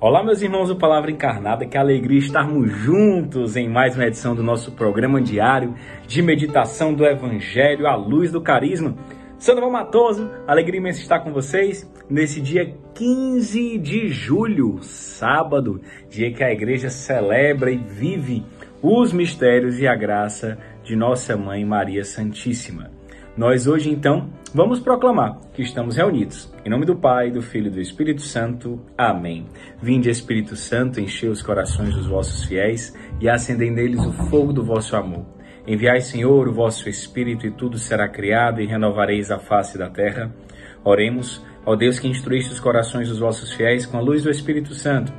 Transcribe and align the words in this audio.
Olá, 0.00 0.22
meus 0.22 0.40
irmãos 0.42 0.68
do 0.68 0.76
Palavra 0.76 1.10
Encarnada, 1.10 1.66
que 1.66 1.76
alegria 1.76 2.20
estarmos 2.20 2.70
juntos 2.70 3.56
em 3.56 3.68
mais 3.68 3.96
uma 3.96 4.06
edição 4.06 4.32
do 4.32 4.44
nosso 4.44 4.70
programa 4.70 5.20
diário 5.20 5.74
de 6.06 6.22
meditação 6.22 6.94
do 6.94 7.04
Evangelho 7.04 7.84
à 7.84 7.96
luz 7.96 8.30
do 8.30 8.40
carisma. 8.40 8.94
Sandro 9.40 9.68
Matoso, 9.68 10.30
alegria 10.46 10.78
imensa 10.78 11.00
estar 11.00 11.18
com 11.18 11.32
vocês 11.32 11.84
nesse 12.08 12.40
dia 12.40 12.76
15 12.94 13.76
de 13.78 14.08
julho, 14.08 14.78
sábado, 14.82 15.80
dia 16.08 16.32
que 16.32 16.44
a 16.44 16.52
igreja 16.52 16.90
celebra 16.90 17.72
e 17.72 17.76
vive 17.76 18.46
os 18.80 19.12
mistérios 19.12 19.80
e 19.80 19.88
a 19.88 19.96
graça 19.96 20.56
de 20.84 20.94
Nossa 20.94 21.36
Mãe 21.36 21.64
Maria 21.64 22.04
Santíssima. 22.04 22.97
Nós 23.38 23.68
hoje, 23.68 23.88
então, 23.88 24.30
vamos 24.52 24.80
proclamar 24.80 25.38
que 25.54 25.62
estamos 25.62 25.94
reunidos. 25.94 26.52
Em 26.64 26.68
nome 26.68 26.84
do 26.84 26.96
Pai, 26.96 27.30
do 27.30 27.40
Filho 27.40 27.68
e 27.68 27.70
do 27.70 27.80
Espírito 27.80 28.22
Santo. 28.22 28.80
Amém. 28.98 29.46
Vinde, 29.80 30.10
Espírito 30.10 30.56
Santo, 30.56 31.00
encher 31.00 31.30
os 31.30 31.40
corações 31.40 31.94
dos 31.94 32.08
vossos 32.08 32.42
fiéis 32.46 32.92
e 33.20 33.28
acendei 33.28 33.70
neles 33.70 34.04
o 34.04 34.12
fogo 34.28 34.52
do 34.52 34.64
vosso 34.64 34.96
amor. 34.96 35.24
Enviai, 35.68 36.00
Senhor, 36.00 36.48
o 36.48 36.52
vosso 36.52 36.88
Espírito 36.88 37.46
e 37.46 37.52
tudo 37.52 37.78
será 37.78 38.08
criado 38.08 38.60
e 38.60 38.66
renovareis 38.66 39.30
a 39.30 39.38
face 39.38 39.78
da 39.78 39.88
terra. 39.88 40.34
Oremos, 40.82 41.40
ó 41.64 41.76
Deus 41.76 42.00
que 42.00 42.08
instruíste 42.08 42.52
os 42.52 42.58
corações 42.58 43.08
dos 43.08 43.20
vossos 43.20 43.52
fiéis 43.52 43.86
com 43.86 43.98
a 43.98 44.00
luz 44.00 44.24
do 44.24 44.30
Espírito 44.30 44.74
Santo. 44.74 45.12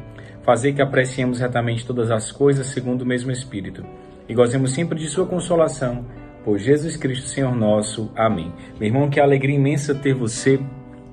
Fazer 0.44 0.74
que 0.74 0.82
apreciemos 0.82 1.40
retamente 1.40 1.86
todas 1.86 2.12
as 2.12 2.34
coisas 2.34 2.68
segundo 2.68 3.04
o 3.04 3.08
mesmo 3.08 3.32
Espírito 3.32 3.86
e 4.28 4.34
gozemos 4.34 4.74
sempre 4.74 5.00
de 5.00 5.08
sua 5.08 5.26
consolação 5.26 6.06
por 6.44 6.58
Jesus 6.58 6.96
Cristo, 6.98 7.28
Senhor 7.28 7.56
nosso. 7.56 8.12
Amém. 8.16 8.52
Meu 8.80 8.88
irmão, 8.88 9.10
que 9.10 9.20
alegria 9.20 9.56
imensa 9.56 9.94
ter 9.94 10.14
você. 10.14 10.60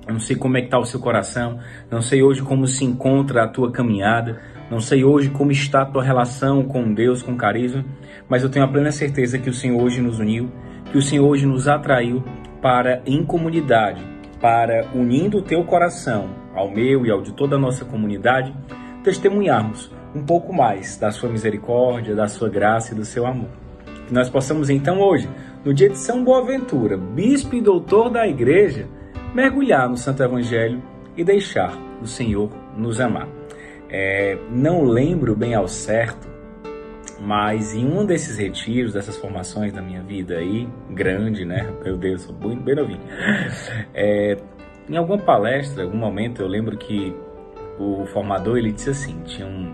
não 0.07 0.19
sei 0.19 0.35
como 0.35 0.57
é 0.57 0.61
que 0.61 0.67
está 0.67 0.79
o 0.79 0.85
seu 0.85 0.99
coração, 0.99 1.59
não 1.91 2.01
sei 2.01 2.23
hoje 2.23 2.41
como 2.41 2.65
se 2.65 2.85
encontra 2.85 3.43
a 3.43 3.47
tua 3.47 3.71
caminhada, 3.71 4.39
não 4.71 4.79
sei 4.79 5.03
hoje 5.03 5.29
como 5.29 5.51
está 5.51 5.81
a 5.81 5.85
tua 5.85 6.03
relação 6.03 6.63
com 6.63 6.93
Deus, 6.93 7.21
com 7.21 7.35
carisma, 7.35 7.83
mas 8.29 8.43
eu 8.43 8.49
tenho 8.49 8.65
a 8.65 8.67
plena 8.67 8.91
certeza 8.91 9.37
que 9.37 9.49
o 9.49 9.53
Senhor 9.53 9.81
hoje 9.81 10.01
nos 10.01 10.19
uniu, 10.19 10.49
que 10.91 10.97
o 10.97 11.01
Senhor 11.01 11.27
hoje 11.27 11.45
nos 11.45 11.67
atraiu 11.67 12.23
para, 12.61 13.01
em 13.05 13.23
comunidade, 13.23 14.01
para, 14.39 14.87
unindo 14.93 15.39
o 15.39 15.41
teu 15.41 15.63
coração 15.63 16.29
ao 16.55 16.71
meu 16.71 17.05
e 17.05 17.11
ao 17.11 17.21
de 17.21 17.33
toda 17.33 17.55
a 17.55 17.59
nossa 17.59 17.85
comunidade, 17.85 18.53
testemunharmos 19.03 19.91
um 20.15 20.23
pouco 20.23 20.53
mais 20.53 20.97
da 20.97 21.11
sua 21.11 21.29
misericórdia, 21.29 22.15
da 22.15 22.27
sua 22.27 22.49
graça 22.49 22.93
e 22.93 22.95
do 22.95 23.05
seu 23.05 23.25
amor. 23.25 23.66
Que 24.07 24.13
nós 24.13 24.29
possamos 24.29 24.69
então 24.69 25.01
hoje, 25.01 25.29
no 25.65 25.73
dia 25.73 25.89
de 25.89 25.97
São 25.97 26.23
Boaventura, 26.23 26.95
bispo 26.95 27.53
e 27.55 27.61
doutor 27.61 28.09
da 28.09 28.25
igreja, 28.25 28.87
mergulhar 29.33 29.89
no 29.89 29.97
Santo 29.97 30.23
Evangelho 30.23 30.81
e 31.17 31.25
deixar 31.25 31.77
o 32.01 32.07
Senhor 32.07 32.49
nos 32.77 33.01
amar. 33.01 33.27
É, 33.89 34.37
não 34.49 34.85
lembro 34.85 35.35
bem 35.35 35.53
ao 35.55 35.67
certo, 35.67 36.25
mas 37.19 37.75
em 37.75 37.85
um 37.85 38.05
desses 38.05 38.37
retiros, 38.37 38.93
dessas 38.93 39.17
formações 39.17 39.73
da 39.73 39.81
minha 39.81 40.01
vida 40.01 40.37
aí, 40.37 40.69
grande, 40.89 41.43
né? 41.43 41.69
Meu 41.83 41.97
Deus, 41.97 42.21
sou 42.21 42.33
bem, 42.33 42.57
bem 42.57 42.75
novinho. 42.75 43.01
É, 43.93 44.37
em 44.87 44.95
alguma 44.95 45.17
palestra, 45.17 45.83
algum 45.83 45.97
momento, 45.97 46.41
eu 46.41 46.47
lembro 46.47 46.77
que 46.77 47.13
o 47.77 48.05
formador 48.05 48.57
ele 48.57 48.71
disse 48.71 48.89
assim: 48.89 49.19
tinha 49.25 49.45
um, 49.45 49.73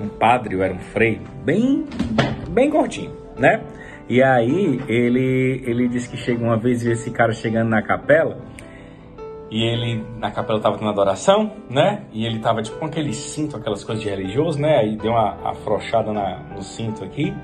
um, 0.00 0.06
um 0.06 0.08
padre, 0.08 0.56
ou 0.56 0.62
era 0.62 0.74
um 0.74 0.80
frei, 0.80 1.20
bem 1.44 1.86
bem 2.54 2.70
gordinho, 2.70 3.12
né? 3.36 3.60
E 4.08 4.22
aí 4.22 4.80
ele, 4.88 5.62
ele 5.66 5.88
disse 5.88 6.08
que 6.08 6.16
chega 6.16 6.42
uma 6.42 6.56
vez 6.56 6.84
esse 6.86 7.10
cara 7.10 7.32
chegando 7.32 7.68
na 7.68 7.82
capela 7.82 8.38
e 9.50 9.62
ele 9.62 10.04
na 10.18 10.30
capela 10.30 10.60
tava 10.60 10.78
tendo 10.78 10.90
adoração, 10.90 11.52
né? 11.68 12.04
E 12.12 12.24
ele 12.24 12.38
tava 12.38 12.62
tipo 12.62 12.78
com 12.78 12.86
aquele 12.86 13.12
cinto, 13.12 13.56
aquelas 13.56 13.82
coisas 13.82 14.02
de 14.02 14.10
religioso, 14.10 14.60
né? 14.60 14.78
Aí 14.78 14.96
deu 14.96 15.12
uma 15.12 15.50
afrouxada 15.50 16.12
na, 16.12 16.38
no 16.54 16.62
cinto 16.62 17.02
aqui 17.02 17.34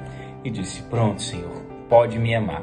e 0.44 0.50
disse: 0.50 0.82
Pronto, 0.84 1.20
Senhor, 1.22 1.62
pode 1.88 2.18
me 2.18 2.34
amar. 2.34 2.62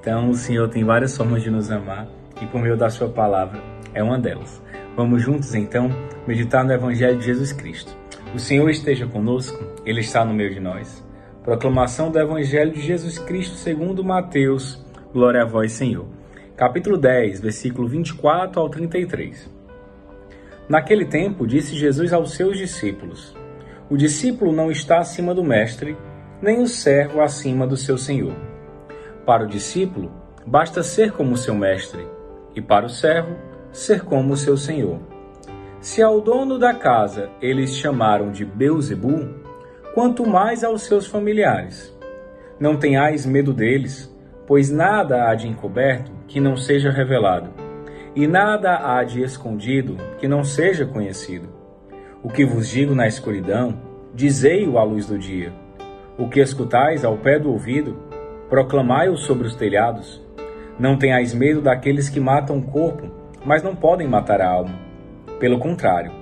Então 0.00 0.30
o 0.30 0.34
Senhor 0.34 0.68
tem 0.68 0.84
várias 0.84 1.16
formas 1.16 1.42
de 1.42 1.50
nos 1.50 1.70
amar 1.70 2.08
e 2.40 2.46
por 2.46 2.60
meio 2.60 2.76
da 2.76 2.90
Sua 2.90 3.08
palavra 3.08 3.60
é 3.94 4.02
uma 4.02 4.18
delas. 4.18 4.62
Vamos 4.96 5.22
juntos 5.22 5.54
então 5.54 5.90
meditar 6.26 6.64
no 6.64 6.72
Evangelho 6.72 7.18
de 7.18 7.24
Jesus 7.24 7.52
Cristo. 7.52 7.96
O 8.34 8.38
Senhor 8.38 8.68
esteja 8.70 9.06
conosco, 9.06 9.62
Ele 9.84 10.00
está 10.00 10.24
no 10.24 10.32
meio 10.32 10.52
de 10.52 10.60
nós. 10.60 11.01
Proclamação 11.44 12.08
do 12.08 12.20
Evangelho 12.20 12.70
de 12.70 12.80
Jesus 12.80 13.18
Cristo 13.18 13.56
segundo 13.56 14.04
Mateus. 14.04 14.80
Glória 15.12 15.42
a 15.42 15.44
vós, 15.44 15.72
Senhor. 15.72 16.06
Capítulo 16.56 16.96
10, 16.96 17.40
versículo 17.40 17.88
24 17.88 18.60
ao 18.60 18.68
33. 18.68 19.50
Naquele 20.68 21.04
tempo, 21.04 21.44
disse 21.44 21.74
Jesus 21.74 22.12
aos 22.12 22.34
seus 22.34 22.56
discípulos: 22.56 23.36
O 23.90 23.96
discípulo 23.96 24.52
não 24.52 24.70
está 24.70 24.98
acima 24.98 25.34
do 25.34 25.42
mestre, 25.42 25.96
nem 26.40 26.62
o 26.62 26.68
servo 26.68 27.20
acima 27.20 27.66
do 27.66 27.76
seu 27.76 27.98
senhor. 27.98 28.36
Para 29.26 29.42
o 29.42 29.48
discípulo, 29.48 30.12
basta 30.46 30.80
ser 30.80 31.10
como 31.10 31.36
seu 31.36 31.56
mestre, 31.56 32.06
e 32.54 32.60
para 32.60 32.86
o 32.86 32.88
servo, 32.88 33.34
ser 33.72 34.04
como 34.04 34.36
seu 34.36 34.56
senhor. 34.56 35.00
Se 35.80 36.00
ao 36.00 36.20
dono 36.20 36.56
da 36.56 36.72
casa 36.72 37.30
eles 37.40 37.74
chamaram 37.74 38.30
de 38.30 38.44
Beuzebu, 38.44 39.41
quanto 39.94 40.26
mais 40.26 40.64
aos 40.64 40.82
seus 40.82 41.06
familiares. 41.06 41.94
Não 42.58 42.76
tenhais 42.76 43.26
medo 43.26 43.52
deles, 43.52 44.14
pois 44.46 44.70
nada 44.70 45.28
há 45.28 45.34
de 45.34 45.46
encoberto 45.46 46.10
que 46.26 46.40
não 46.40 46.56
seja 46.56 46.90
revelado, 46.90 47.50
e 48.14 48.26
nada 48.26 48.78
há 48.82 49.04
de 49.04 49.22
escondido 49.22 49.96
que 50.18 50.26
não 50.26 50.44
seja 50.44 50.86
conhecido. 50.86 51.48
O 52.22 52.28
que 52.28 52.44
vos 52.44 52.68
digo 52.68 52.94
na 52.94 53.06
escuridão, 53.06 53.78
dizei-o 54.14 54.78
à 54.78 54.84
luz 54.84 55.06
do 55.06 55.18
dia. 55.18 55.52
O 56.16 56.28
que 56.28 56.40
escutais 56.40 57.04
ao 57.04 57.16
pé 57.16 57.38
do 57.38 57.50
ouvido, 57.50 57.98
proclamai-o 58.48 59.16
sobre 59.16 59.46
os 59.46 59.54
telhados. 59.54 60.22
Não 60.78 60.96
tenhais 60.96 61.34
medo 61.34 61.60
daqueles 61.60 62.08
que 62.08 62.20
matam 62.20 62.58
o 62.58 62.62
corpo, 62.62 63.10
mas 63.44 63.62
não 63.62 63.74
podem 63.74 64.06
matar 64.06 64.40
a 64.40 64.48
alma. 64.48 64.74
Pelo 65.40 65.58
contrário, 65.58 66.21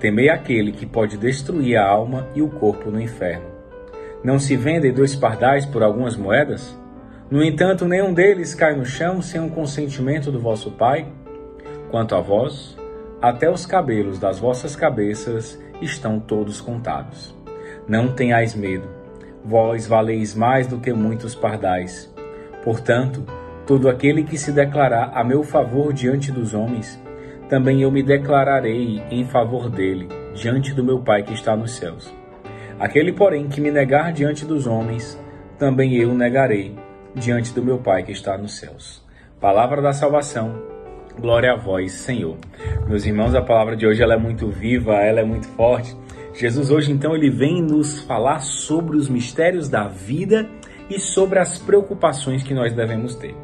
Temei 0.00 0.30
aquele 0.30 0.72
que 0.72 0.86
pode 0.86 1.18
destruir 1.18 1.76
a 1.76 1.86
alma 1.86 2.26
e 2.34 2.40
o 2.40 2.48
corpo 2.48 2.90
no 2.90 2.98
inferno. 2.98 3.44
Não 4.24 4.38
se 4.38 4.56
vendem 4.56 4.94
dois 4.94 5.14
pardais 5.14 5.66
por 5.66 5.82
algumas 5.82 6.16
moedas? 6.16 6.74
No 7.30 7.44
entanto, 7.44 7.84
nenhum 7.84 8.14
deles 8.14 8.54
cai 8.54 8.74
no 8.74 8.84
chão 8.84 9.20
sem 9.20 9.44
o 9.44 9.50
consentimento 9.50 10.32
do 10.32 10.40
vosso 10.40 10.70
Pai? 10.70 11.06
Quanto 11.90 12.14
a 12.14 12.20
vós, 12.20 12.78
até 13.20 13.50
os 13.50 13.66
cabelos 13.66 14.18
das 14.18 14.38
vossas 14.38 14.74
cabeças 14.74 15.60
estão 15.82 16.18
todos 16.18 16.62
contados. 16.62 17.34
Não 17.86 18.12
tenhais 18.12 18.54
medo, 18.54 18.88
vós 19.44 19.86
valeis 19.86 20.34
mais 20.34 20.66
do 20.66 20.78
que 20.78 20.94
muitos 20.94 21.34
pardais. 21.34 22.10
Portanto, 22.64 23.22
todo 23.66 23.88
aquele 23.88 24.24
que 24.24 24.38
se 24.38 24.50
declarar 24.50 25.12
a 25.14 25.22
meu 25.22 25.42
favor 25.42 25.92
diante 25.92 26.32
dos 26.32 26.54
homens, 26.54 26.98
também 27.50 27.82
eu 27.82 27.90
me 27.90 28.00
declararei 28.00 29.02
em 29.10 29.24
favor 29.24 29.68
dele, 29.68 30.08
diante 30.34 30.72
do 30.72 30.84
meu 30.84 31.00
Pai 31.00 31.24
que 31.24 31.34
está 31.34 31.56
nos 31.56 31.72
céus. 31.72 32.14
Aquele, 32.78 33.12
porém, 33.12 33.48
que 33.48 33.60
me 33.60 33.72
negar 33.72 34.12
diante 34.12 34.46
dos 34.46 34.68
homens, 34.68 35.20
também 35.58 35.96
eu 35.96 36.14
negarei 36.14 36.76
diante 37.12 37.52
do 37.52 37.62
meu 37.62 37.78
Pai 37.78 38.04
que 38.04 38.12
está 38.12 38.38
nos 38.38 38.56
céus. 38.56 39.04
Palavra 39.40 39.82
da 39.82 39.92
salvação. 39.92 40.62
Glória 41.18 41.52
a 41.52 41.56
vós, 41.56 41.90
Senhor. 41.92 42.38
Meus 42.86 43.04
irmãos, 43.04 43.34
a 43.34 43.42
palavra 43.42 43.76
de 43.76 43.84
hoje 43.84 44.00
ela 44.00 44.14
é 44.14 44.18
muito 44.18 44.48
viva, 44.48 44.94
ela 44.94 45.18
é 45.18 45.24
muito 45.24 45.48
forte. 45.48 45.94
Jesus 46.32 46.70
hoje 46.70 46.92
então 46.92 47.16
ele 47.16 47.28
vem 47.28 47.60
nos 47.60 48.00
falar 48.02 48.38
sobre 48.40 48.96
os 48.96 49.08
mistérios 49.08 49.68
da 49.68 49.88
vida 49.88 50.48
e 50.88 51.00
sobre 51.00 51.40
as 51.40 51.58
preocupações 51.58 52.44
que 52.44 52.54
nós 52.54 52.72
devemos 52.72 53.16
ter. 53.16 53.34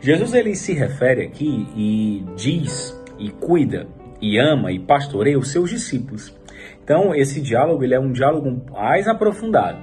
Jesus 0.00 0.32
ele 0.32 0.54
se 0.54 0.72
refere 0.72 1.24
aqui 1.24 1.68
e 1.76 2.24
diz 2.34 2.98
e 3.20 3.30
cuida 3.30 3.86
e 4.20 4.38
ama 4.38 4.72
e 4.72 4.78
pastoreia 4.78 5.38
os 5.38 5.52
seus 5.52 5.70
discípulos. 5.70 6.34
Então, 6.82 7.14
esse 7.14 7.40
diálogo 7.40 7.84
ele 7.84 7.94
é 7.94 8.00
um 8.00 8.10
diálogo 8.10 8.62
mais 8.72 9.06
aprofundado. 9.06 9.78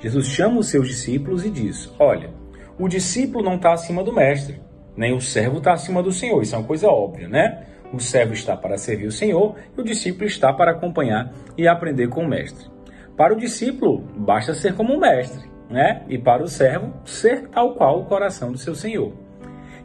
Jesus 0.00 0.26
chama 0.26 0.60
os 0.60 0.68
seus 0.68 0.86
discípulos 0.86 1.44
e 1.44 1.50
diz: 1.50 1.92
Olha, 1.98 2.30
o 2.78 2.88
discípulo 2.88 3.44
não 3.44 3.56
está 3.56 3.72
acima 3.72 4.04
do 4.04 4.12
mestre, 4.12 4.60
nem 4.96 5.14
o 5.14 5.20
servo 5.20 5.58
está 5.58 5.72
acima 5.72 6.02
do 6.02 6.12
Senhor. 6.12 6.42
Isso 6.42 6.54
é 6.54 6.58
uma 6.58 6.66
coisa 6.66 6.88
óbvia, 6.88 7.28
né? 7.28 7.66
O 7.92 8.00
servo 8.00 8.32
está 8.32 8.56
para 8.56 8.78
servir 8.78 9.06
o 9.06 9.12
Senhor 9.12 9.56
e 9.76 9.80
o 9.80 9.84
discípulo 9.84 10.24
está 10.24 10.52
para 10.52 10.70
acompanhar 10.70 11.32
e 11.58 11.68
aprender 11.68 12.08
com 12.08 12.24
o 12.24 12.28
mestre. 12.28 12.66
Para 13.16 13.34
o 13.34 13.36
discípulo, 13.36 13.98
basta 14.16 14.54
ser 14.54 14.74
como 14.74 14.94
o 14.94 15.00
mestre, 15.00 15.48
né? 15.68 16.02
E 16.08 16.18
para 16.18 16.42
o 16.42 16.48
servo, 16.48 16.92
ser 17.04 17.48
tal 17.48 17.74
qual 17.74 18.00
o 18.00 18.06
coração 18.06 18.50
do 18.50 18.58
seu 18.58 18.74
Senhor. 18.74 19.12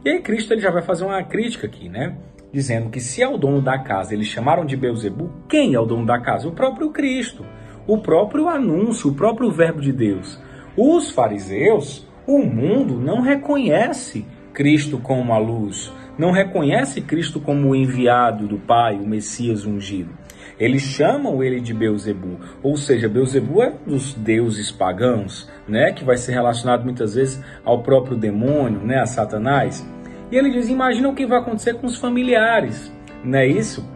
E 0.04 0.10
aí 0.10 0.22
Cristo 0.22 0.54
ele 0.54 0.60
já 0.60 0.70
vai 0.70 0.82
fazer 0.82 1.04
uma 1.04 1.22
crítica 1.22 1.66
aqui, 1.66 1.88
né? 1.88 2.16
Dizendo 2.52 2.90
que 2.90 3.00
se 3.00 3.22
é 3.22 3.28
o 3.28 3.36
dono 3.36 3.60
da 3.60 3.78
casa 3.78 4.14
eles 4.14 4.26
chamaram 4.26 4.64
de 4.64 4.76
Beuzebu, 4.76 5.30
quem 5.48 5.74
é 5.74 5.80
o 5.80 5.86
dono 5.86 6.06
da 6.06 6.18
casa? 6.20 6.48
O 6.48 6.52
próprio 6.52 6.90
Cristo, 6.90 7.44
o 7.86 7.98
próprio 7.98 8.48
anúncio, 8.48 9.10
o 9.10 9.14
próprio 9.14 9.50
verbo 9.50 9.80
de 9.80 9.92
Deus. 9.92 10.40
Os 10.76 11.10
fariseus, 11.10 12.06
o 12.26 12.38
mundo 12.38 13.00
não 13.00 13.20
reconhece 13.20 14.26
Cristo 14.52 14.98
como 14.98 15.32
a 15.32 15.38
luz, 15.38 15.92
não 16.18 16.30
reconhece 16.30 17.00
Cristo 17.00 17.40
como 17.40 17.68
o 17.68 17.76
enviado 17.76 18.46
do 18.46 18.58
Pai, 18.58 18.96
o 18.96 19.06
Messias 19.06 19.64
ungido. 19.64 20.10
Eles 20.58 20.82
chamam 20.82 21.42
ele 21.42 21.60
de 21.60 21.72
Beuzebu, 21.72 22.40
ou 22.62 22.76
seja, 22.76 23.08
Beuzebu 23.08 23.62
é 23.62 23.72
dos 23.86 24.12
deuses 24.14 24.72
pagãos, 24.72 25.48
né, 25.68 25.92
que 25.92 26.04
vai 26.04 26.16
ser 26.16 26.32
relacionado 26.32 26.82
muitas 26.84 27.14
vezes 27.14 27.40
ao 27.64 27.82
próprio 27.82 28.16
demônio, 28.16 28.80
né, 28.80 28.98
a 28.98 29.06
Satanás. 29.06 29.86
E 30.30 30.36
ele 30.36 30.50
diz: 30.50 30.68
imagina 30.68 31.08
o 31.08 31.14
que 31.14 31.26
vai 31.26 31.38
acontecer 31.38 31.74
com 31.74 31.86
os 31.86 31.96
familiares, 31.96 32.92
não 33.24 33.38
é 33.38 33.46
isso? 33.46 33.86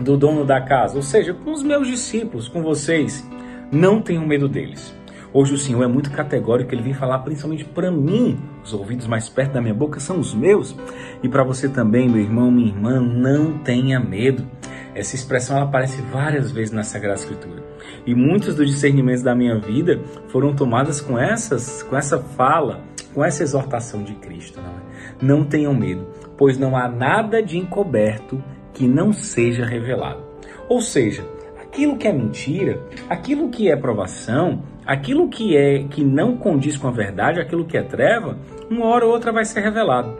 Do 0.00 0.16
dono 0.16 0.44
da 0.44 0.60
casa, 0.60 0.96
ou 0.96 1.02
seja, 1.02 1.34
com 1.34 1.52
os 1.52 1.62
meus 1.62 1.86
discípulos, 1.86 2.48
com 2.48 2.62
vocês. 2.62 3.28
Não 3.70 4.00
tenham 4.00 4.26
medo 4.26 4.48
deles. 4.48 4.94
Hoje 5.32 5.54
o 5.54 5.58
Senhor 5.58 5.84
é 5.84 5.86
muito 5.86 6.10
categórico, 6.10 6.74
ele 6.74 6.82
vem 6.82 6.92
falar 6.92 7.20
principalmente 7.20 7.64
para 7.64 7.88
mim. 7.88 8.36
Os 8.64 8.72
ouvidos 8.72 9.06
mais 9.06 9.28
perto 9.28 9.52
da 9.52 9.60
minha 9.60 9.74
boca 9.74 10.00
são 10.00 10.18
os 10.18 10.34
meus. 10.34 10.74
E 11.22 11.28
para 11.28 11.44
você 11.44 11.68
também, 11.68 12.08
meu 12.08 12.20
irmão, 12.20 12.50
minha 12.50 12.68
irmã, 12.68 13.00
não 13.00 13.58
tenha 13.58 14.00
medo. 14.00 14.44
Essa 14.92 15.14
expressão 15.14 15.56
ela 15.56 15.66
aparece 15.66 16.02
várias 16.02 16.50
vezes 16.50 16.72
na 16.72 16.82
Sagrada 16.82 17.20
Escritura. 17.20 17.62
E 18.04 18.12
muitos 18.12 18.56
dos 18.56 18.68
discernimentos 18.68 19.22
da 19.22 19.32
minha 19.32 19.56
vida 19.56 20.00
foram 20.28 20.52
tomadas 20.52 21.00
com 21.00 21.16
essas, 21.16 21.80
com 21.84 21.96
essa 21.96 22.18
fala, 22.18 22.80
com 23.14 23.24
essa 23.24 23.42
exortação 23.42 24.02
de 24.02 24.14
Cristo. 24.14 24.60
Não, 24.60 24.70
é? 24.70 24.80
não 25.20 25.44
tenham 25.44 25.74
medo, 25.74 26.06
pois 26.36 26.58
não 26.58 26.76
há 26.76 26.88
nada 26.88 27.42
de 27.42 27.58
encoberto 27.58 28.42
que 28.72 28.86
não 28.86 29.12
seja 29.12 29.64
revelado. 29.64 30.22
Ou 30.68 30.80
seja, 30.80 31.26
aquilo 31.60 31.96
que 31.96 32.06
é 32.06 32.12
mentira, 32.12 32.80
aquilo 33.08 33.48
que 33.48 33.70
é 33.70 33.76
provação, 33.76 34.62
aquilo 34.86 35.28
que 35.28 35.56
é 35.56 35.84
que 35.84 36.04
não 36.04 36.36
condiz 36.36 36.76
com 36.76 36.88
a 36.88 36.92
verdade, 36.92 37.40
aquilo 37.40 37.64
que 37.64 37.76
é 37.76 37.82
treva, 37.82 38.38
uma 38.70 38.86
hora 38.86 39.06
ou 39.06 39.12
outra 39.12 39.32
vai 39.32 39.44
ser 39.44 39.60
revelado. 39.60 40.16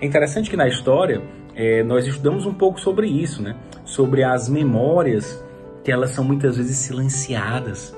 É 0.00 0.06
interessante 0.06 0.50
que 0.50 0.56
na 0.56 0.66
história 0.66 1.22
é, 1.54 1.82
nós 1.82 2.06
estudamos 2.06 2.46
um 2.46 2.54
pouco 2.54 2.80
sobre 2.80 3.06
isso, 3.06 3.42
né? 3.42 3.56
Sobre 3.84 4.22
as 4.22 4.48
memórias 4.48 5.42
que 5.84 5.90
elas 5.90 6.10
são 6.10 6.24
muitas 6.24 6.56
vezes 6.56 6.76
silenciadas 6.76 7.94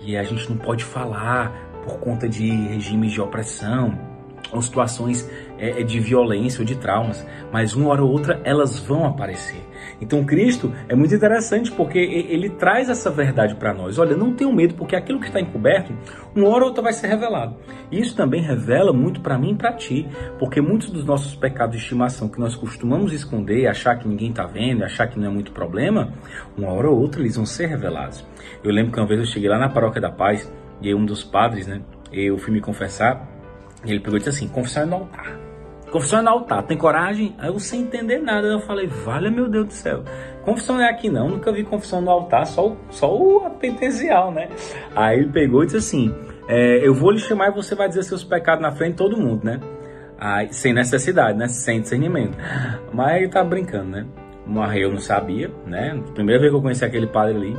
e 0.00 0.16
a 0.16 0.22
gente 0.22 0.48
não 0.50 0.56
pode 0.56 0.84
falar 0.84 1.71
por 1.82 1.98
conta 1.98 2.28
de 2.28 2.50
regimes 2.50 3.12
de 3.12 3.20
opressão 3.20 4.12
ou 4.52 4.60
situações 4.60 5.28
é, 5.58 5.80
é 5.80 5.82
de 5.82 5.98
violência 6.00 6.60
ou 6.60 6.66
de 6.66 6.76
traumas, 6.76 7.26
mas 7.52 7.74
uma 7.74 7.88
hora 7.88 8.02
ou 8.02 8.10
outra 8.10 8.40
elas 8.44 8.78
vão 8.78 9.06
aparecer. 9.06 9.62
Então 10.00 10.24
Cristo 10.24 10.72
é 10.88 10.94
muito 10.94 11.14
interessante 11.14 11.70
porque 11.70 11.98
ele 11.98 12.50
traz 12.50 12.88
essa 12.88 13.10
verdade 13.10 13.54
para 13.54 13.72
nós. 13.72 13.98
Olha, 13.98 14.16
não 14.16 14.34
tenham 14.34 14.52
medo 14.52 14.74
porque 14.74 14.96
aquilo 14.96 15.20
que 15.20 15.26
está 15.26 15.40
encoberto, 15.40 15.92
uma 16.34 16.48
hora 16.48 16.64
ou 16.64 16.68
outra 16.68 16.82
vai 16.82 16.92
ser 16.92 17.06
revelado. 17.06 17.56
Isso 17.90 18.16
também 18.16 18.42
revela 18.42 18.92
muito 18.92 19.20
para 19.20 19.38
mim 19.38 19.52
e 19.52 19.54
para 19.54 19.72
ti, 19.72 20.06
porque 20.38 20.60
muitos 20.60 20.90
dos 20.90 21.04
nossos 21.04 21.34
pecados 21.34 21.76
de 21.76 21.82
estimação 21.82 22.28
que 22.28 22.40
nós 22.40 22.54
costumamos 22.54 23.12
esconder, 23.12 23.66
achar 23.66 23.96
que 23.98 24.08
ninguém 24.08 24.30
está 24.30 24.44
vendo, 24.44 24.84
achar 24.84 25.06
que 25.06 25.18
não 25.18 25.26
é 25.26 25.30
muito 25.30 25.52
problema, 25.52 26.12
uma 26.56 26.72
hora 26.72 26.90
ou 26.90 26.98
outra 26.98 27.20
eles 27.20 27.36
vão 27.36 27.46
ser 27.46 27.66
revelados. 27.66 28.24
Eu 28.62 28.72
lembro 28.72 28.92
que 28.92 28.98
uma 28.98 29.06
vez 29.06 29.20
eu 29.20 29.26
cheguei 29.26 29.48
lá 29.48 29.58
na 29.58 29.68
Paróquia 29.68 30.00
da 30.00 30.10
Paz 30.10 30.50
e 30.82 30.88
aí 30.88 30.94
um 30.94 31.04
dos 31.04 31.22
padres, 31.24 31.66
né, 31.66 31.80
eu 32.12 32.36
fui 32.36 32.52
me 32.52 32.60
confessar 32.60 33.28
e 33.84 33.90
ele 33.90 34.00
pegou 34.00 34.16
e 34.16 34.18
disse 34.18 34.30
assim: 34.30 34.48
confissão 34.48 34.82
é 34.82 34.86
no 34.86 34.96
altar. 34.96 35.38
Confissão 35.90 36.20
é 36.20 36.22
no 36.22 36.30
altar, 36.30 36.62
tem 36.62 36.76
coragem? 36.76 37.34
Aí 37.38 37.48
eu 37.48 37.58
sem 37.58 37.82
entender 37.82 38.18
nada, 38.18 38.46
eu 38.46 38.60
falei, 38.60 38.86
vale 38.86 39.30
meu 39.30 39.48
Deus 39.48 39.66
do 39.66 39.72
céu. 39.72 40.02
Confissão 40.42 40.76
não 40.76 40.84
é 40.84 40.90
aqui 40.90 41.10
não, 41.10 41.28
nunca 41.28 41.52
vi 41.52 41.64
confissão 41.64 42.00
no 42.00 42.10
altar, 42.10 42.46
só, 42.46 42.74
só 42.90 43.14
o 43.14 43.50
penitencial, 43.60 44.32
né? 44.32 44.48
Aí 44.96 45.18
ele 45.18 45.28
pegou 45.28 45.62
e 45.62 45.66
disse 45.66 45.76
assim, 45.78 46.14
é, 46.48 46.86
eu 46.86 46.94
vou 46.94 47.10
lhe 47.10 47.18
chamar 47.18 47.50
e 47.50 47.54
você 47.54 47.74
vai 47.74 47.88
dizer 47.88 48.02
seus 48.04 48.24
pecados 48.24 48.62
na 48.62 48.72
frente 48.72 48.92
de 48.92 48.96
todo 48.96 49.16
mundo, 49.16 49.44
né? 49.44 49.60
Aí, 50.18 50.52
sem 50.52 50.72
necessidade, 50.72 51.36
né? 51.36 51.48
Sem 51.48 51.80
discernimento. 51.80 52.36
Mas 52.92 53.16
ele 53.16 53.28
tá 53.28 53.42
brincando, 53.42 53.90
né? 53.90 54.06
Mas 54.46 54.76
eu 54.80 54.90
não 54.90 54.98
sabia, 54.98 55.50
né? 55.66 56.00
Primeira 56.14 56.40
vez 56.40 56.52
que 56.52 56.56
eu 56.56 56.62
conheci 56.62 56.84
aquele 56.84 57.06
padre 57.06 57.34
ali. 57.34 57.56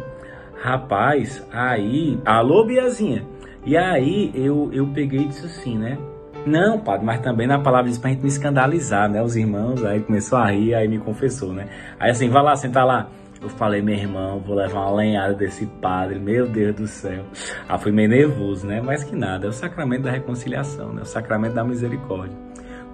Rapaz, 0.64 1.46
aí... 1.52 2.18
Alô, 2.24 2.64
Biazinha! 2.64 3.26
E 3.66 3.76
aí 3.76 4.32
eu, 4.34 4.70
eu 4.72 4.88
peguei 4.88 5.24
e 5.24 5.28
disse 5.28 5.46
assim, 5.46 5.78
né? 5.78 5.98
Não, 6.46 6.80
padre, 6.80 7.06
mas 7.06 7.20
também 7.20 7.46
na 7.46 7.60
palavra 7.60 7.90
diz 7.90 7.98
pra 7.98 8.12
gente 8.12 8.22
não 8.22 8.30
escandalizar, 8.30 9.10
né? 9.12 9.22
Os 9.22 9.36
irmãos, 9.36 9.84
aí 9.84 10.00
começou 10.00 10.38
a 10.38 10.50
rir, 10.50 10.74
aí 10.74 10.88
me 10.88 11.00
confessou, 11.00 11.52
né? 11.52 11.68
Aí 12.00 12.12
assim, 12.12 12.30
vai 12.30 12.42
lá, 12.42 12.56
senta 12.56 12.82
lá. 12.82 13.10
Eu 13.42 13.50
falei, 13.50 13.82
meu 13.82 13.94
irmão, 13.94 14.40
vou 14.40 14.56
levar 14.56 14.86
uma 14.86 14.96
lenhada 14.96 15.34
desse 15.34 15.66
padre, 15.66 16.18
meu 16.18 16.48
Deus 16.48 16.76
do 16.78 16.88
céu. 16.88 17.26
Ah, 17.68 17.78
fui 17.78 17.92
meio 17.92 18.08
nervoso, 18.08 18.66
né? 18.66 18.82
Mas 18.82 19.04
que 19.04 19.18
nada, 19.18 19.48
é 19.48 19.50
o 19.50 19.54
sacramento 19.54 20.04
da 20.04 20.12
reconciliação, 20.12 20.94
né? 20.94 21.02
O 21.02 21.06
sacramento 21.06 21.56
da 21.56 21.66
misericórdia. 21.66 22.38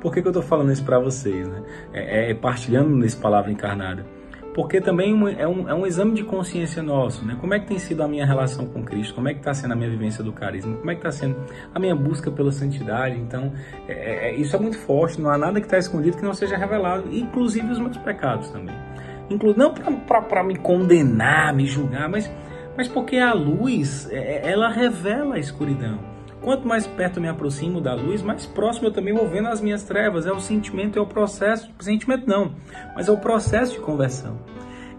Por 0.01 0.11
que, 0.11 0.23
que 0.23 0.27
eu 0.27 0.33
tô 0.33 0.41
falando 0.41 0.71
isso 0.71 0.83
para 0.83 0.97
vocês, 0.97 1.47
né? 1.47 1.61
É, 1.93 2.29
é, 2.29 2.31
é 2.31 2.33
partilhando 2.33 2.89
nesse 2.95 3.17
palavra 3.17 3.51
encarnada 3.51 4.03
porque 4.53 4.81
também 4.81 5.13
é 5.37 5.47
um, 5.47 5.69
é 5.69 5.73
um 5.73 5.85
exame 5.85 6.13
de 6.13 6.23
consciência 6.23 6.81
nosso, 6.81 7.23
né? 7.25 7.37
Como 7.39 7.53
é 7.53 7.59
que 7.59 7.67
tem 7.67 7.77
sido 7.77 8.01
a 8.01 8.07
minha 8.07 8.25
relação 8.25 8.65
com 8.65 8.83
Cristo? 8.83 9.13
Como 9.13 9.27
é 9.27 9.33
que 9.33 9.39
está 9.39 9.53
sendo 9.53 9.73
a 9.73 9.75
minha 9.75 9.89
vivência 9.89 10.23
do 10.23 10.33
carisma? 10.33 10.75
Como 10.77 10.89
é 10.89 10.95
que 10.95 10.99
está 10.99 11.11
sendo 11.11 11.35
a 11.73 11.79
minha 11.79 11.95
busca 11.95 12.31
pela 12.31 12.51
santidade? 12.51 13.17
Então, 13.17 13.53
é, 13.87 13.93
é, 13.93 14.29
é 14.29 14.35
isso 14.35 14.55
é 14.55 14.59
muito 14.59 14.77
forte, 14.79 15.21
não 15.21 15.29
há 15.29 15.37
nada 15.37 15.59
que 15.59 15.67
está 15.67 15.77
escondido 15.77 16.17
que 16.17 16.23
não 16.23 16.33
seja 16.33 16.57
revelado, 16.57 17.13
inclusive 17.15 17.71
os 17.71 17.79
meus 17.79 17.97
pecados 17.97 18.49
também. 18.49 18.75
Inclu 19.29 19.53
não 19.55 19.73
para 19.73 20.43
me 20.43 20.55
condenar, 20.55 21.53
me 21.53 21.65
julgar, 21.65 22.09
mas, 22.09 22.29
mas 22.75 22.87
porque 22.87 23.17
a 23.17 23.33
luz, 23.33 24.09
é, 24.11 24.47
é, 24.47 24.51
ela 24.51 24.69
revela 24.69 25.35
a 25.35 25.39
escuridão. 25.39 26.08
Quanto 26.41 26.67
mais 26.67 26.87
perto 26.87 27.17
eu 27.17 27.21
me 27.21 27.27
aproximo 27.27 27.81
da 27.81 27.93
luz, 27.93 28.21
mais 28.21 28.45
próximo 28.45 28.87
eu 28.87 28.93
também 28.93 29.13
vou 29.13 29.27
vendo 29.27 29.49
as 29.49 29.61
minhas 29.61 29.83
trevas. 29.83 30.25
É 30.25 30.31
o 30.31 30.39
sentimento, 30.39 30.97
é 30.97 31.01
o 31.01 31.05
processo. 31.05 31.69
Sentimento 31.79 32.27
não, 32.27 32.53
mas 32.95 33.07
é 33.07 33.11
o 33.11 33.17
processo 33.17 33.73
de 33.73 33.79
conversão. 33.79 34.37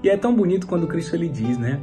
E 0.02 0.08
é 0.08 0.16
tão 0.16 0.34
bonito 0.34 0.66
quando 0.66 0.86
Cristo 0.86 1.14
ele 1.14 1.28
diz, 1.28 1.58
né? 1.58 1.80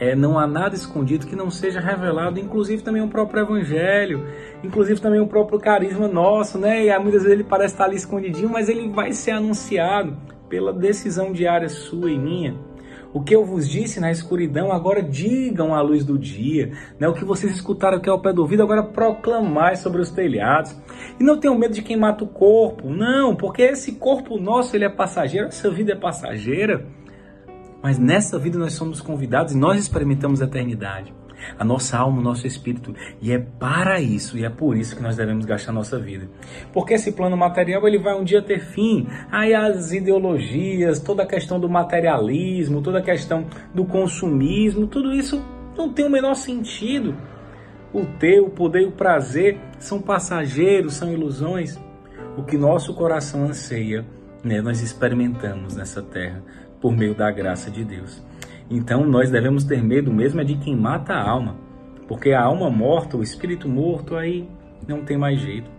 É, 0.00 0.14
não 0.14 0.38
há 0.38 0.46
nada 0.46 0.74
escondido 0.74 1.26
que 1.26 1.36
não 1.36 1.50
seja 1.50 1.80
revelado, 1.80 2.40
inclusive 2.40 2.82
também 2.82 3.00
o 3.00 3.08
próprio 3.08 3.42
Evangelho, 3.42 4.26
inclusive 4.62 5.00
também 5.00 5.20
o 5.20 5.26
próprio 5.26 5.58
carisma 5.58 6.08
nosso, 6.08 6.58
né? 6.58 6.84
E 6.84 6.98
muitas 6.98 7.22
vezes 7.22 7.38
ele 7.38 7.44
parece 7.44 7.74
estar 7.74 7.84
ali 7.84 7.96
escondidinho, 7.96 8.48
mas 8.48 8.68
ele 8.68 8.88
vai 8.88 9.12
ser 9.12 9.32
anunciado 9.32 10.16
pela 10.48 10.72
decisão 10.72 11.32
diária 11.32 11.68
sua 11.68 12.10
e 12.10 12.18
minha. 12.18 12.56
O 13.12 13.22
que 13.22 13.34
eu 13.34 13.44
vos 13.44 13.68
disse 13.68 14.00
na 14.00 14.10
escuridão, 14.10 14.70
agora 14.70 15.02
digam 15.02 15.74
à 15.74 15.80
luz 15.80 16.04
do 16.04 16.18
dia. 16.18 16.72
Né? 16.98 17.08
O 17.08 17.14
que 17.14 17.24
vocês 17.24 17.52
escutaram 17.52 17.96
aqui 17.96 18.08
ao 18.08 18.20
pé 18.20 18.32
do 18.32 18.42
ouvido, 18.42 18.62
agora 18.62 18.82
proclamai 18.82 19.76
sobre 19.76 20.00
os 20.00 20.10
telhados. 20.10 20.76
E 21.18 21.24
não 21.24 21.38
tenham 21.38 21.58
medo 21.58 21.74
de 21.74 21.82
quem 21.82 21.96
mata 21.96 22.24
o 22.24 22.28
corpo. 22.28 22.88
Não, 22.90 23.34
porque 23.34 23.62
esse 23.62 23.92
corpo 23.92 24.38
nosso 24.38 24.76
ele 24.76 24.84
é 24.84 24.90
passageiro, 24.90 25.48
essa 25.48 25.70
vida 25.70 25.92
é 25.92 25.96
passageira. 25.96 26.86
Mas 27.82 27.98
nessa 27.98 28.38
vida 28.38 28.58
nós 28.58 28.74
somos 28.74 29.00
convidados 29.00 29.54
e 29.54 29.56
nós 29.58 29.80
experimentamos 29.80 30.42
a 30.42 30.44
eternidade 30.44 31.17
a 31.58 31.64
nossa 31.64 31.98
alma, 31.98 32.18
o 32.18 32.22
nosso 32.22 32.46
espírito. 32.46 32.94
E 33.20 33.32
é 33.32 33.38
para 33.38 34.00
isso, 34.00 34.36
e 34.38 34.44
é 34.44 34.50
por 34.50 34.76
isso 34.76 34.96
que 34.96 35.02
nós 35.02 35.16
devemos 35.16 35.44
gastar 35.44 35.72
nossa 35.72 35.98
vida. 35.98 36.28
Porque 36.72 36.94
esse 36.94 37.12
plano 37.12 37.36
material 37.36 37.86
ele 37.86 37.98
vai 37.98 38.14
um 38.14 38.24
dia 38.24 38.42
ter 38.42 38.60
fim. 38.60 39.06
Aí 39.30 39.54
as 39.54 39.92
ideologias, 39.92 41.00
toda 41.00 41.22
a 41.22 41.26
questão 41.26 41.58
do 41.58 41.68
materialismo, 41.68 42.82
toda 42.82 42.98
a 42.98 43.02
questão 43.02 43.46
do 43.74 43.84
consumismo, 43.84 44.86
tudo 44.86 45.12
isso 45.12 45.42
não 45.76 45.92
tem 45.92 46.06
o 46.06 46.10
menor 46.10 46.34
sentido. 46.34 47.16
O 47.92 48.04
ter, 48.04 48.40
o 48.40 48.50
poder 48.50 48.82
e 48.82 48.86
o 48.86 48.92
prazer 48.92 49.58
são 49.78 50.00
passageiros, 50.00 50.94
são 50.94 51.12
ilusões. 51.12 51.78
O 52.36 52.42
que 52.42 52.58
nosso 52.58 52.94
coração 52.94 53.44
anseia, 53.44 54.04
né, 54.44 54.60
nós 54.60 54.82
experimentamos 54.82 55.74
nessa 55.74 56.02
terra 56.02 56.42
por 56.80 56.96
meio 56.96 57.14
da 57.14 57.30
graça 57.30 57.70
de 57.70 57.84
Deus. 57.84 58.22
Então 58.70 59.04
nós 59.04 59.30
devemos 59.30 59.64
ter 59.64 59.82
medo 59.82 60.12
mesmo 60.12 60.40
é 60.40 60.44
de 60.44 60.56
quem 60.56 60.76
mata 60.76 61.14
a 61.14 61.28
alma, 61.28 61.56
porque 62.06 62.32
a 62.32 62.42
alma 62.42 62.70
morta, 62.70 63.16
o 63.16 63.22
espírito 63.22 63.68
morto, 63.68 64.16
aí 64.16 64.48
não 64.86 65.02
tem 65.02 65.16
mais 65.16 65.40
jeito. 65.40 65.70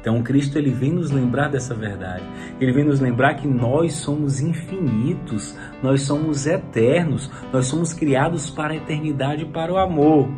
Então 0.00 0.22
Cristo 0.22 0.58
ele 0.58 0.70
vem 0.70 0.92
nos 0.92 1.10
lembrar 1.10 1.48
dessa 1.48 1.74
verdade. 1.74 2.22
Ele 2.60 2.72
vem 2.72 2.84
nos 2.84 3.00
lembrar 3.00 3.34
que 3.34 3.46
nós 3.46 3.94
somos 3.94 4.40
infinitos, 4.40 5.58
nós 5.82 6.02
somos 6.02 6.46
eternos, 6.46 7.30
nós 7.52 7.66
somos 7.66 7.92
criados 7.92 8.50
para 8.50 8.74
a 8.74 8.76
eternidade 8.76 9.44
para 9.46 9.72
o 9.72 9.78
amor. 9.78 10.28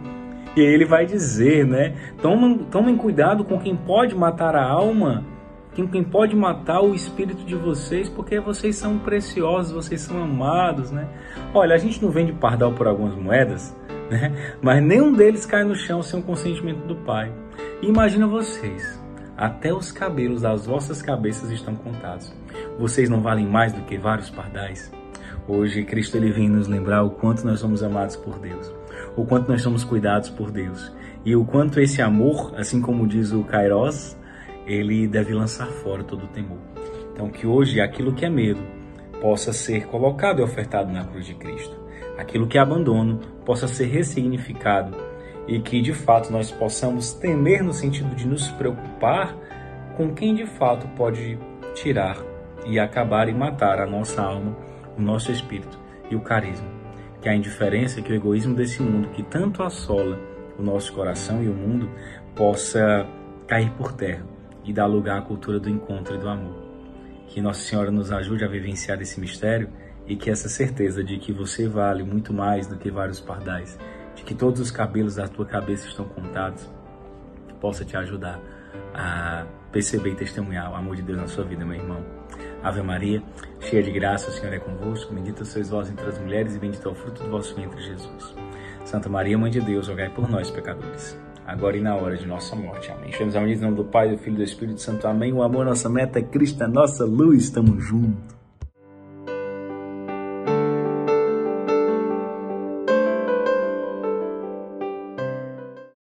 E 0.57 0.61
ele 0.61 0.85
vai 0.85 1.05
dizer, 1.05 1.67
né? 1.67 1.95
Tomem, 2.23 2.59
tomem 2.71 2.97
cuidado 2.97 3.45
com 3.45 3.59
quem 3.59 3.77
pode 3.77 4.15
matar 4.15 4.55
a 4.55 4.65
alma 4.65 5.25
quem, 5.85 6.03
pode 6.03 6.35
matar 6.35 6.81
o 6.81 6.95
espírito 6.95 7.45
de 7.45 7.55
vocês, 7.55 8.09
porque 8.09 8.41
vocês 8.41 8.77
são 8.77 8.99
preciosos, 8.99 9.73
vocês 9.73 10.01
são 10.01 10.23
amados, 10.23 10.91
né? 10.91 11.07
Olha, 11.53 11.75
a 11.75 11.79
gente 11.79 12.03
não 12.03 12.11
vende 12.11 12.33
pardal 12.33 12.73
por 12.73 12.87
algumas 12.87 13.15
moedas, 13.15 13.77
né? 14.11 14.57
Mas 14.63 14.83
nenhum 14.83 15.13
deles 15.13 15.45
cai 15.45 15.65
no 15.65 15.75
chão 15.75 16.03
sem 16.03 16.21
o 16.21 16.23
consentimento 16.23 16.87
do 16.87 16.97
Pai. 16.97 17.31
E 17.83 17.89
imagina 17.89 18.27
vocês, 18.27 18.99
até 19.37 19.75
os 19.75 19.93
cabelos 19.93 20.43
das 20.43 20.65
vossas 20.65 21.03
cabeças 21.03 21.51
estão 21.51 21.75
contados. 21.75 22.33
Vocês 22.79 23.11
não 23.11 23.21
valem 23.21 23.47
mais 23.47 23.73
do 23.73 23.83
que 23.83 23.99
vários 23.99 24.31
pardais? 24.31 24.91
Hoje 25.47 25.85
Cristo 25.85 26.17
ele 26.17 26.33
vem 26.33 26.49
nos 26.49 26.67
lembrar 26.67 27.05
o 27.05 27.11
quanto 27.11 27.47
nós 27.47 27.61
somos 27.61 27.83
amados 27.83 28.17
por 28.17 28.39
Deus, 28.39 28.75
o 29.17 29.25
quanto 29.25 29.49
nós 29.49 29.63
somos 29.63 29.85
cuidados 29.85 30.29
por 30.29 30.51
Deus 30.51 30.93
e 31.25 31.37
o 31.37 31.45
quanto 31.45 31.81
esse 31.81 32.01
amor, 32.01 32.55
assim 32.57 32.81
como 32.81 33.07
diz 33.07 33.33
o 33.33 33.45
Kairos, 33.45 34.17
ele 34.67 35.07
deve 35.07 35.33
lançar 35.33 35.67
fora 35.67 36.03
todo 36.03 36.25
o 36.25 36.29
temor. 36.29 36.59
Então, 37.13 37.31
que 37.31 37.47
hoje 37.47 37.81
aquilo 37.81 38.13
que 38.13 38.25
é 38.25 38.29
medo 38.29 38.61
possa 39.21 39.53
ser 39.53 39.87
colocado 39.87 40.41
e 40.41 40.43
ofertado 40.43 40.93
na 40.93 41.05
cruz 41.05 41.25
de 41.25 41.35
Cristo. 41.35 41.75
Aquilo 42.19 42.47
que 42.47 42.59
é 42.59 42.61
abandono 42.61 43.19
possa 43.45 43.69
ser 43.69 43.87
ressignificado 43.87 44.97
e 45.47 45.61
que 45.61 45.81
de 45.81 45.93
fato 45.93 46.31
nós 46.31 46.51
possamos 46.51 47.13
temer 47.15 47.63
no 47.63 47.73
sentido 47.73 48.15
de 48.15 48.27
nos 48.27 48.49
preocupar 48.49 49.35
com 49.97 50.13
quem 50.13 50.35
de 50.35 50.47
fato 50.47 50.87
pode 50.89 51.39
tirar 51.75 52.19
e 52.67 52.79
acabar 52.79 53.29
e 53.29 53.35
matar 53.35 53.81
a 53.81 53.87
nossa 53.87 54.21
alma, 54.21 54.57
o 54.99 55.01
nosso 55.01 55.31
espírito 55.31 55.79
e 56.11 56.17
o 56.17 56.21
carisma. 56.21 56.69
Que 57.23 57.29
a 57.29 57.35
indiferença, 57.35 58.03
que 58.03 58.13
o 58.13 58.15
egoísmo 58.15 58.55
desse 58.55 58.83
mundo 58.83 59.09
que 59.09 59.23
tanto 59.23 59.63
assola 59.63 60.19
o 60.59 60.63
nosso 60.63 60.93
coração 60.93 61.43
e 61.43 61.49
o 61.49 61.55
mundo 61.55 61.89
possa 62.35 63.07
cair 63.47 63.71
por 63.73 63.93
terra 63.93 64.36
e 64.67 64.73
dar 64.73 64.87
lugar 64.87 65.19
à 65.19 65.23
cultura 65.23 65.61
do 65.61 65.71
encontro 65.71 66.17
e 66.17 66.19
do 66.19 66.29
amor. 66.29 66.67
Que 67.29 67.41
Nossa 67.41 67.61
Senhora 67.61 67.91
nos 67.91 68.11
ajude 68.11 68.45
a 68.45 68.49
vivenciar 68.49 69.01
esse 69.01 69.21
mistério 69.21 69.69
e 70.07 70.17
que 70.17 70.31
essa 70.31 70.49
certeza 70.49 71.03
de 71.03 71.19
que 71.19 71.33
você 71.33 71.69
vale 71.69 72.03
muito 72.03 72.33
mais 72.33 72.67
do 72.67 72.77
que 72.77 72.91
vários 72.91 73.21
pardais, 73.21 73.79
de 74.15 74.23
que 74.23 74.35
todos 74.35 74.61
os 74.61 74.71
cabelos 74.71 75.17
da 75.17 75.29
tua 75.29 75.47
cabeça 75.47 75.87
estão 75.89 76.05
contados, 76.05 76.69
possa 77.61 77.85
te 77.85 77.97
ajudar 77.97 78.41
a 78.95 79.47
perceber 79.73 80.11
e 80.11 80.15
testemunhar 80.15 80.71
o 80.71 80.75
amor 80.75 80.97
de 80.97 81.03
Deus 81.03 81.19
na 81.19 81.29
sua 81.29 81.45
vida, 81.45 81.65
meu 81.65 81.77
irmão. 81.77 82.05
Ave 82.63 82.83
Maria, 82.83 83.23
cheia 83.61 83.83
de 83.83 83.91
graça, 83.91 84.31
o 84.31 84.33
Senhor 84.33 84.53
é 84.53 84.59
convosco, 84.59 85.15
bendita 85.15 85.45
sois 85.45 85.69
vós 85.69 85.91
entre 85.91 86.07
as 86.07 86.19
mulheres 86.19 86.57
e 86.57 86.59
bendito 86.59 86.89
é 86.89 86.93
o 86.93 86.95
fruto 86.95 87.23
do 87.23 87.31
vosso 87.31 87.55
ventre, 87.55 87.81
Jesus. 87.81 88.35
Santa 88.85 89.09
Maria, 89.09 89.37
Mãe 89.37 89.51
de 89.51 89.61
Deus, 89.61 89.89
rogai 89.89 90.09
por 90.11 90.29
nós, 90.29 90.51
pecadores, 90.51 91.19
agora 91.47 91.77
e 91.77 91.81
na 91.81 91.95
hora 91.95 92.17
de 92.17 92.27
nossa 92.27 92.57
morte. 92.57 92.91
Amém. 92.91 93.13
Chegamos 93.13 93.37
ao 93.37 93.47
em 93.47 93.57
nome 93.57 93.77
do 93.77 93.85
Pai, 93.85 94.11
do 94.11 94.19
Filho 94.19 94.35
e 94.35 94.39
do 94.39 94.43
Espírito 94.43 94.81
Santo. 94.81 95.07
Amém. 95.07 95.33
O 95.33 95.43
amor, 95.43 95.65
nossa 95.65 95.89
meta, 95.89 96.19
é 96.19 96.23
Cristo, 96.23 96.63
é 96.63 96.67
nossa 96.67 97.05
luz. 97.05 97.45
Estamos 97.45 97.85
juntos. 97.85 98.36